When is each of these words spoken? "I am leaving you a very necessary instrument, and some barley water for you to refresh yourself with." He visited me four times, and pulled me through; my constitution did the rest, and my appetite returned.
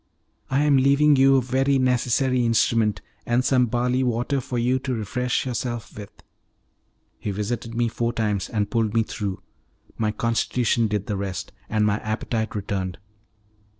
"I 0.49 0.63
am 0.63 0.77
leaving 0.77 1.15
you 1.15 1.35
a 1.35 1.43
very 1.43 1.77
necessary 1.77 2.43
instrument, 2.43 3.01
and 3.23 3.45
some 3.45 3.67
barley 3.67 4.03
water 4.03 4.41
for 4.41 4.57
you 4.57 4.79
to 4.79 4.95
refresh 4.95 5.45
yourself 5.45 5.95
with." 5.95 6.09
He 7.19 7.29
visited 7.29 7.75
me 7.75 7.87
four 7.87 8.11
times, 8.11 8.49
and 8.49 8.71
pulled 8.71 8.95
me 8.95 9.03
through; 9.03 9.43
my 9.99 10.11
constitution 10.11 10.87
did 10.87 11.05
the 11.05 11.17
rest, 11.17 11.51
and 11.69 11.85
my 11.85 11.99
appetite 11.99 12.55
returned. 12.55 12.97